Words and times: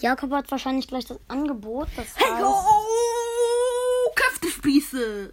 Jakob 0.00 0.32
hat 0.32 0.50
wahrscheinlich 0.50 0.88
gleich 0.88 1.04
das 1.06 1.18
Angebot. 1.28 1.88
Das 1.96 2.06
Hey, 2.16 2.30
heißt, 2.30 2.44
oh, 2.44 4.10
Köftespieße. 4.14 5.32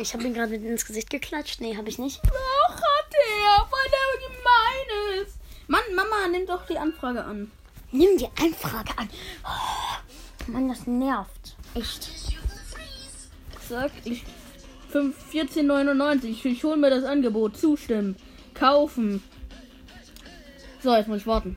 ich 0.00 0.14
habe 0.14 0.24
ihn 0.24 0.34
gerade 0.34 0.54
ins 0.54 0.86
Gesicht 0.86 1.10
geklatscht. 1.10 1.60
Nee, 1.60 1.76
habe 1.76 1.88
ich 1.88 1.98
nicht. 1.98 2.20
Doch, 2.24 2.74
hat 2.74 3.12
er, 3.12 3.66
weil 3.70 3.92
er 3.92 4.28
gemein 4.28 5.22
ist. 5.26 5.36
Mann, 5.68 5.80
Mama, 5.94 6.28
nimm 6.30 6.46
doch 6.46 6.64
die 6.66 6.78
Anfrage 6.78 7.24
an. 7.24 7.50
Nimm 7.92 8.16
die 8.18 8.28
Anfrage 8.42 8.96
an. 8.96 9.08
Oh, 9.44 10.50
Mann, 10.50 10.68
das 10.68 10.86
nervt. 10.86 11.56
Echt. 11.74 12.10
Sag 13.68 13.90
ich. 14.04 14.24
5 14.90 15.14
14,99. 15.32 16.24
Ich, 16.26 16.44
ich 16.44 16.64
hol 16.64 16.76
mir 16.76 16.90
das 16.90 17.04
Angebot. 17.04 17.56
Zustimmen. 17.56 18.16
Kaufen. 18.54 19.22
So, 20.82 20.94
jetzt 20.94 21.08
muss 21.08 21.18
ich 21.18 21.26
warten. 21.26 21.56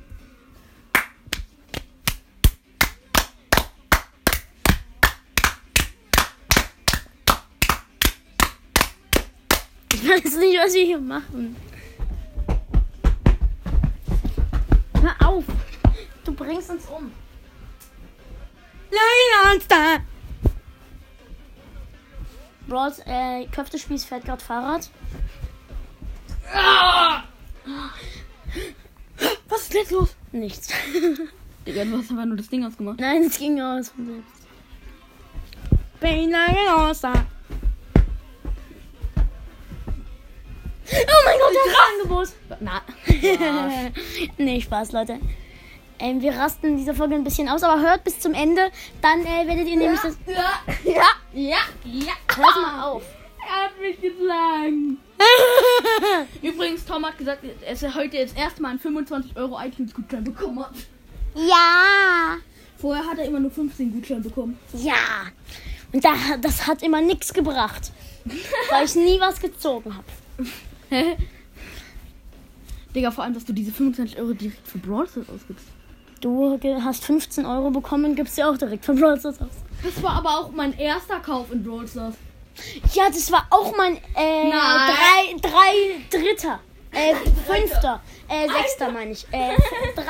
Ich 10.01 10.07
weiß 10.07 10.37
nicht, 10.37 10.57
was 10.57 10.73
wir 10.73 10.85
hier 10.85 10.99
machen. 10.99 11.55
Hör 15.01 15.27
auf. 15.27 15.43
Du 16.23 16.33
bringst 16.33 16.69
uns 16.69 16.85
um. 16.85 17.11
Monster. 19.43 20.03
Bros, 22.67 22.99
äh, 23.05 23.45
Köftespieß 23.47 24.05
fährt 24.05 24.25
gerade 24.25 24.43
Fahrrad. 24.43 24.89
Was 29.50 29.61
ist 29.61 29.73
jetzt 29.73 29.91
los? 29.91 30.15
Nichts. 30.31 30.69
Digga, 31.67 31.83
du 31.83 31.97
hast 31.97 32.11
aber 32.11 32.25
nur 32.25 32.38
das 32.38 32.47
Ding 32.47 32.66
ausgemacht. 32.66 33.00
Nein, 33.00 33.23
es 33.23 33.38
ging 33.38 33.59
aus 33.59 33.89
von 33.89 34.05
selbst. 34.08 34.47
Monster. 36.02 37.11
Oh 37.11 37.17
mein 37.17 37.39
Angebot. 41.94 42.30
Na. 42.59 42.81
nee, 44.38 44.61
Spaß, 44.61 44.92
Leute. 44.92 45.19
Ähm, 46.00 46.22
wir 46.22 46.33
rasten 46.33 46.67
in 46.67 46.78
dieser 46.78 46.94
Folge 46.94 47.16
ein 47.16 47.23
bisschen 47.23 47.50
aus, 47.50 47.61
aber 47.61 47.81
hört 47.81 48.03
bis 48.03 48.19
zum 48.19 48.33
Ende. 48.33 48.72
Dann 49.02 49.22
äh, 49.22 49.47
werdet 49.47 49.67
ihr 49.67 49.78
nämlich 49.78 50.00
das. 50.00 50.17
Ja, 50.25 50.61
ja, 50.86 51.08
ja, 51.33 51.58
ja. 51.83 52.14
Hört 52.36 52.56
mal 52.56 52.83
auf. 52.83 53.03
Er 53.45 53.66
hat 53.66 53.72
mich 53.81 54.00
geschlagen. 54.00 54.97
Übrigens, 56.41 56.86
Tom 56.86 57.06
hat 57.06 57.17
gesagt, 57.17 57.44
dass 57.67 57.84
er 57.84 57.95
heute 57.95 58.17
jetzt 58.17 58.38
erstmal 58.38 58.72
einen 58.72 58.80
25 58.80 59.36
Euro 59.36 59.59
iTunes-Gutschein 59.59 60.23
bekommen 60.23 60.59
hat. 60.59 60.73
Ja. 61.36 62.38
Vorher 62.78 63.06
hat 63.06 63.17
er 63.17 63.25
immer 63.25 63.39
nur 63.39 63.52
15 63.52 63.91
Gutschein 63.91 64.22
bekommen. 64.22 64.58
Ja. 64.73 64.94
Und 65.91 66.06
da, 66.06 66.13
das 66.39 66.66
hat 66.67 66.81
immer 66.81 67.02
nichts 67.02 67.34
gebracht. 67.34 67.91
weil 68.69 68.86
ich 68.86 68.95
nie 68.95 69.19
was 69.19 69.39
gezogen 69.39 69.95
habe. 69.95 70.47
Digga, 72.95 73.12
vor 73.12 73.23
allem, 73.23 73.34
dass 73.34 73.45
du 73.45 73.54
diese 73.54 73.72
25 73.72 74.20
Euro 74.20 74.34
direkt 74.34 74.68
für 74.68 74.78
Brawl 74.80 75.08
Stars 75.08 75.30
ausgibst. 75.30 75.66
Du 76.22 76.59
hast 76.84 77.06
15 77.06 77.46
Euro 77.46 77.70
bekommen 77.70 78.06
und 78.06 78.16
gibst 78.16 78.38
dir 78.38 78.50
auch 78.50 78.58
direkt 78.58 78.84
von 78.86 79.00
Brawl 79.00 79.20
Stars 79.20 79.40
aus. 79.42 79.48
Das 79.84 80.04
war 80.04 80.14
aber 80.18 80.30
auch 80.40 80.52
mein 80.52 80.78
erster 80.78 81.20
Kauf 81.20 81.52
in 81.52 81.64
Brawl 81.64 81.88
Stars. 81.88 82.16
Ja, 82.94 83.08
das 83.08 83.31
war 83.31 83.46
auch 83.52 83.73
mein 83.78 83.96
äh, 83.96 84.50
drei, 84.52 85.36
drei 85.42 86.02
Dritter. 86.09 86.59
Äh, 86.92 87.14
fünfter. 87.46 88.02
Äh, 88.28 88.50
sechster 88.50 88.92
meine 88.92 89.12
ich. 89.12 89.26
Äh, 89.31 89.56
drei, 89.96 90.03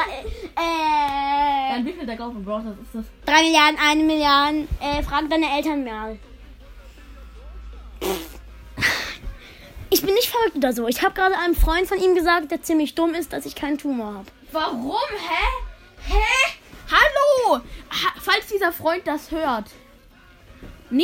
Dann 0.55 1.85
äh, 1.85 1.85
wie 1.85 1.93
viel 1.93 2.05
der 2.05 2.17
Kauf 2.17 2.33
in 2.33 2.43
Brawl 2.43 2.61
Stars 2.61 2.77
ist 2.81 2.95
das? 2.95 3.05
drei 3.25 3.43
Milliarden, 3.43 3.77
eine 3.85 4.03
Milliarde. 4.03 4.67
Äh, 4.79 5.03
frag 5.03 5.29
deine 5.29 5.45
Eltern 5.57 5.83
mal. 5.83 6.17
Ich 9.99 10.05
bin 10.05 10.13
nicht 10.15 10.29
verrückt 10.29 10.55
oder 10.55 10.71
so. 10.71 10.87
Ich 10.87 11.03
habe 11.03 11.13
gerade 11.13 11.35
einem 11.37 11.53
Freund 11.55 11.85
von 11.85 11.99
ihm 11.99 12.15
gesagt, 12.15 12.51
der 12.51 12.61
ziemlich 12.61 12.95
dumm 12.95 13.13
ist, 13.15 13.33
dass 13.33 13.45
ich 13.45 13.53
keinen 13.53 13.77
Tumor 13.77 14.13
habe. 14.13 14.25
Warum? 14.53 14.95
Hä? 15.27 16.13
Hä? 16.13 16.53
Hallo! 16.89 17.57
Ha 17.89 18.13
falls 18.21 18.47
dieser 18.47 18.71
Freund 18.71 19.05
das 19.05 19.29
hört. 19.29 19.65
Nee, 20.89 21.03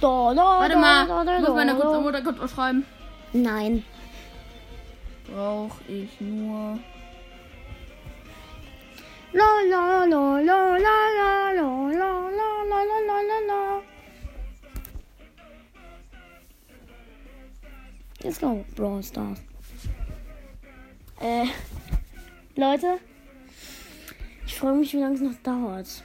Da, 0.00 0.32
da, 0.34 0.44
warte 0.60 0.74
da, 0.74 0.78
mal. 0.78 1.06
da, 1.08 1.24
da, 1.24 1.38
muss 1.40 1.48
da, 1.48 1.64
da. 1.64 2.00
Mutter 2.00 2.22
kurz 2.22 2.38
was 2.38 2.52
schreiben. 2.52 2.86
Nein. 3.32 3.84
Brauch 5.26 5.74
ich 5.88 6.20
nur. 6.20 6.78
La 9.32 9.44
la 9.68 10.04
la 10.04 10.38
la 10.38 10.76
la 10.76 10.96
Let's 18.24 18.38
go, 18.38 18.64
Brawl 18.74 19.02
Stars. 19.02 19.38
Äh, 21.20 21.44
Leute, 22.56 22.98
ich 24.46 24.54
frage 24.54 24.78
mich, 24.78 24.94
wie 24.94 25.00
lange 25.00 25.16
es 25.16 25.20
noch 25.20 25.34
dauert. 25.42 26.02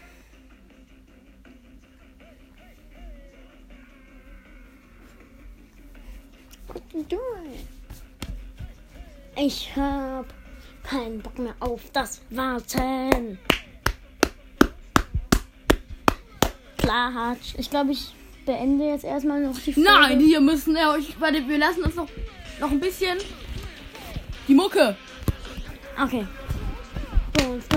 What 6.67 6.83
you 6.93 7.03
doing? 7.03 7.65
Ich 9.37 9.73
hab 9.77 10.25
keinen 10.83 11.21
Bock 11.21 11.39
mehr 11.39 11.55
auf 11.61 11.89
das 11.93 12.19
Warten. 12.31 13.39
Klar, 16.75 17.37
ich 17.55 17.69
glaube, 17.69 17.93
ich 17.93 18.13
beende 18.49 18.85
jetzt 18.85 19.05
erstmal 19.05 19.39
noch 19.41 19.55
die 19.59 19.73
Folge. 19.73 19.87
Nein, 19.87 20.19
hier 20.19 20.41
müssen 20.41 20.75
ja 20.75 20.91
euch. 20.93 21.15
Warte, 21.19 21.47
wir 21.47 21.57
lassen 21.59 21.83
uns 21.83 21.93
noch, 21.93 22.07
noch 22.59 22.71
ein 22.71 22.79
bisschen. 22.79 23.19
Die 24.47 24.55
Mucke. 24.55 24.97
Okay. 26.01 26.25
Ah, 27.37 27.55
ich 27.55 27.67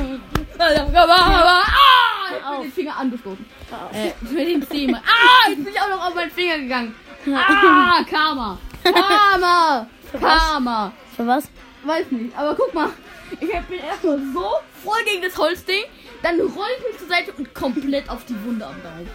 bin 2.52 2.62
den 2.62 2.72
Finger 2.72 2.96
angestoßen. 2.96 3.44
Äh, 3.92 4.12
mit 4.32 4.48
dem 4.48 4.68
Thema. 4.68 5.02
Ah, 5.04 5.50
jetzt 5.50 5.62
bin 5.62 5.74
ich 5.74 5.80
auch 5.80 5.90
noch 5.90 6.06
auf 6.08 6.14
meinen 6.14 6.30
Finger 6.30 6.58
gegangen. 6.58 6.94
Ah, 7.26 8.02
Karma. 8.10 8.58
Karma. 8.82 9.86
Karma. 10.18 10.92
Für 11.14 11.26
was? 11.26 11.44
Weiß 11.84 12.10
nicht, 12.10 12.34
aber 12.36 12.54
guck 12.54 12.72
mal. 12.72 12.88
Ich 13.32 13.38
bin 13.40 13.78
erstmal 13.78 14.18
so 14.32 14.46
voll 14.82 15.04
gegen 15.04 15.22
das 15.22 15.36
Holzding, 15.36 15.84
dann 16.22 16.40
roll 16.40 16.66
ich 16.78 16.92
mich 16.92 16.98
zur 16.98 17.08
Seite 17.08 17.32
und 17.32 17.54
komplett 17.54 18.08
auf 18.08 18.24
die 18.24 18.36
Wunde 18.44 18.66
am 18.66 18.80
Bein. 18.82 19.08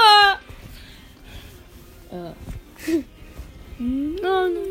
Aua! 0.00 0.38
Äh. 2.10 2.30
äh. 2.90 3.04
Nein. 3.78 4.70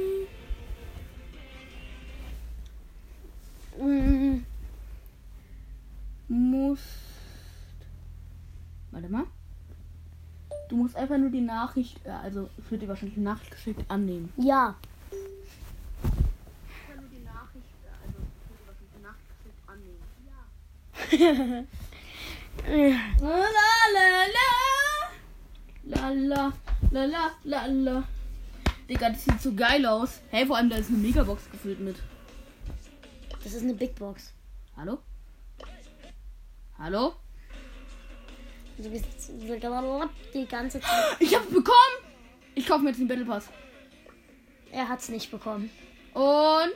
Warte 8.91 9.09
mal. 9.09 9.25
Du 10.67 10.75
musst 10.75 10.95
einfach 10.95 11.17
nur 11.17 11.29
die 11.29 11.41
Nachricht, 11.41 12.05
äh, 12.05 12.09
also 12.09 12.49
es 12.57 12.69
wird 12.69 12.81
dir 12.81 12.87
wahrscheinlich 12.87 13.15
die 13.15 13.21
Nachricht 13.21 13.51
geschickt, 13.51 13.83
annehmen. 13.87 14.31
Ja. 14.37 14.75
la 23.21 23.33
la 23.93 24.27
la 24.27 24.58
La 25.89 26.09
la 26.09 26.53
la 26.91 27.05
la 27.05 27.31
la 27.43 27.65
la. 27.67 28.03
Digga, 28.87 29.09
das 29.09 29.25
sieht 29.25 29.41
so 29.41 29.53
geil 29.53 29.85
aus. 29.85 30.19
Hey, 30.29 30.45
vor 30.45 30.57
allem 30.57 30.69
da 30.69 30.77
ist 30.77 30.89
eine 30.89 30.97
Megabox 30.99 31.49
gefüllt 31.51 31.79
mit. 31.79 31.95
Das 33.43 33.53
ist 33.53 33.63
eine 33.63 33.73
Big 33.73 33.95
Box. 33.95 34.33
Hallo? 34.77 34.99
Hallo? 36.77 37.13
Du 38.77 38.89
bist 38.89 39.05
die 40.33 40.45
ganze 40.47 40.79
Zeit. 40.79 41.17
Ich 41.19 41.35
hab's 41.35 41.47
bekommen! 41.47 41.97
Ich 42.55 42.65
kaufe 42.67 42.83
mir 42.83 42.89
jetzt 42.89 42.99
den 42.99 43.07
Battle 43.07 43.25
Pass. 43.25 43.49
Er 44.71 44.87
hat's 44.87 45.09
nicht 45.09 45.29
bekommen. 45.31 45.69
Und. 46.13 46.75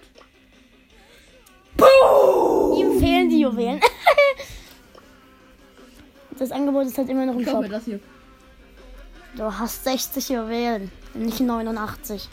Ihm 2.78 3.00
fehlen 3.00 3.30
die 3.30 3.40
Juwelen. 3.42 3.80
das 6.38 6.52
Angebot 6.52 6.86
ist 6.86 6.98
halt 6.98 7.10
immer 7.10 7.26
noch 7.26 7.36
im 7.36 7.42
Ich 7.42 7.50
Shop. 7.50 7.68
das 7.70 7.86
hier. 7.86 8.00
Du 9.36 9.44
hast 9.58 9.84
60 9.84 10.30
Juwelen, 10.30 10.92
nicht 11.14 11.40
89. 11.40 12.30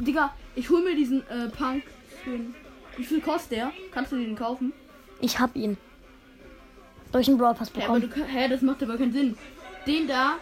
Digga, 0.00 0.34
ich 0.56 0.68
hol 0.70 0.82
mir 0.82 0.96
diesen 0.96 1.20
äh, 1.28 1.48
Punk. 1.48 1.84
Skin. 2.22 2.54
Wie 2.96 3.04
viel 3.04 3.20
kostet 3.20 3.52
der? 3.52 3.72
Kannst 3.92 4.12
du 4.12 4.16
den 4.16 4.34
kaufen? 4.36 4.72
Ich 5.20 5.38
hab 5.38 5.54
ihn. 5.56 5.76
Durch 7.12 7.26
den 7.26 7.38
Brawl 7.38 7.54
Pass 7.54 7.68
Hä, 7.74 7.84
aber 7.84 8.00
bekommen. 8.00 8.00
du, 8.02 8.08
kann- 8.08 8.24
hä, 8.28 8.48
das 8.48 8.62
macht 8.62 8.82
aber 8.82 8.96
keinen 8.96 9.12
Sinn. 9.12 9.36
Den 9.86 10.06
da, 10.06 10.34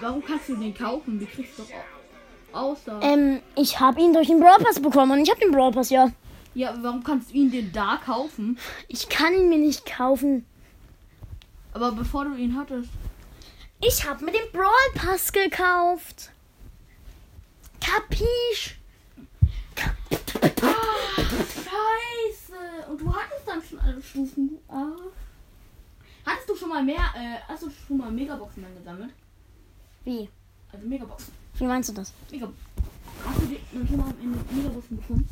warum 0.00 0.22
kannst 0.24 0.48
du 0.48 0.56
den 0.56 0.74
kaufen? 0.74 1.18
Die 1.18 1.26
kriegst 1.26 1.58
du 1.58 1.62
doch 1.62 1.70
au- 2.52 2.58
aus 2.70 2.78
da. 2.84 3.00
Ähm, 3.02 3.40
ich 3.54 3.78
hab 3.80 3.98
ihn 3.98 4.12
durch 4.12 4.28
den 4.28 4.40
Brawl 4.40 4.58
Pass 4.58 4.80
bekommen 4.80 5.12
und 5.12 5.20
ich 5.20 5.30
hab 5.30 5.38
den 5.40 5.52
Brawl 5.52 5.72
Pass, 5.72 5.90
ja. 5.90 6.10
Ja, 6.54 6.70
aber 6.70 6.82
warum 6.82 7.04
kannst 7.04 7.30
du 7.30 7.34
ihn 7.34 7.50
denn 7.50 7.70
da 7.72 7.98
kaufen? 8.04 8.58
Ich 8.88 9.08
kann 9.08 9.32
ihn 9.34 9.48
mir 9.48 9.58
nicht 9.58 9.84
kaufen. 9.86 10.44
Aber 11.72 11.92
bevor 11.92 12.24
du 12.24 12.34
ihn 12.34 12.56
hattest. 12.58 12.88
Ich 13.88 14.04
habe 14.04 14.24
mir 14.24 14.32
den 14.32 14.50
Brawl 14.52 14.90
Pass 14.94 15.32
gekauft. 15.32 16.32
Kapisch? 17.80 18.78
Ah, 20.60 21.22
scheiße. 21.22 22.90
Und 22.90 23.00
du 23.00 23.14
hattest 23.14 23.46
dann 23.46 23.62
schon 23.62 23.78
alle 23.78 24.02
Stufen. 24.02 24.58
Arsch. 24.66 25.14
Hattest 26.24 26.48
du 26.48 26.56
schon 26.56 26.68
mal 26.70 26.82
mehr, 26.82 26.98
äh, 27.14 27.38
hast 27.46 27.62
du 27.62 27.70
schon 27.70 27.98
mal 27.98 28.10
Megaboxen 28.10 28.64
dann 28.64 28.74
gesammelt? 28.76 29.12
Wie? 30.02 30.28
Also 30.72 30.84
Megaboxen. 30.88 31.32
Wie 31.54 31.64
meinst 31.64 31.88
du 31.90 31.92
das? 31.92 32.12
Mega 32.32 32.50
Hast 33.24 33.40
du 33.40 33.46
die 33.46 33.60
schon 33.86 33.96
mal 33.98 34.08
am 34.10 34.20
Ende 34.20 34.38
Megaboxen 34.52 34.96
bekommen? 34.96 35.28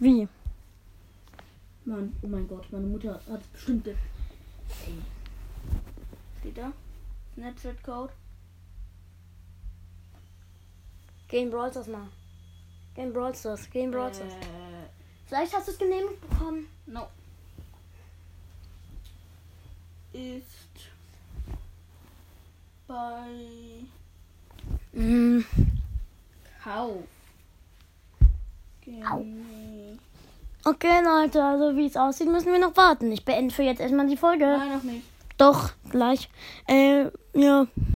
Wie? 0.00 0.28
Mann, 1.84 2.16
oh 2.20 2.26
mein 2.26 2.48
Gott, 2.48 2.66
meine 2.72 2.86
Mutter 2.86 3.20
hat 3.30 3.52
bestimmte. 3.52 3.90
Ey. 3.90 4.94
Steht 6.40 6.58
da? 6.58 6.72
Snapchat-Code? 7.34 8.12
Geh 11.28 11.42
in 11.42 11.50
Brawl 11.50 11.70
Stars 11.70 11.86
mal. 11.88 12.08
In 12.96 13.12
Brawl 13.12 13.34
Stars. 13.34 13.66
In 13.72 13.90
Brawl 13.90 14.12
Stars. 14.12 14.34
Äh, 14.34 14.38
Vielleicht 15.26 15.54
hast 15.54 15.66
du 15.68 15.72
es 15.72 15.78
genehmigt 15.78 16.20
bekommen. 16.28 16.66
no. 16.86 17.06
Ist 20.12 20.90
bei 22.86 23.26
Mm. 24.92 25.40
Kauf. 26.62 26.96
Okay, 30.64 31.00
Leute, 31.02 31.42
also 31.42 31.76
wie 31.76 31.86
es 31.86 31.96
aussieht, 31.96 32.28
müssen 32.28 32.52
wir 32.52 32.58
noch 32.58 32.76
warten. 32.76 33.10
Ich 33.10 33.24
beende 33.24 33.54
für 33.54 33.62
jetzt 33.62 33.80
erstmal 33.80 34.06
die 34.06 34.16
Folge. 34.18 34.44
Nein, 34.44 34.72
noch 34.74 34.82
nicht. 34.82 35.06
Doch, 35.42 35.70
gleich. 35.90 36.28
Äh, 36.68 37.06
ja. 37.34 37.66